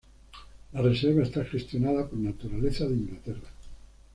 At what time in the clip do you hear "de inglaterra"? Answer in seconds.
2.85-3.49